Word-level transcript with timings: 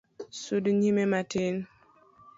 Sudi 0.41 0.69
nyime 0.79 1.03
matin. 1.13 1.55